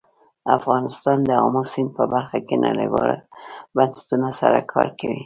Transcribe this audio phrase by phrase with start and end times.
[0.57, 3.17] افغانستان د آمو سیند په برخه کې نړیوالو
[3.75, 5.19] بنسټونو سره کار کوي.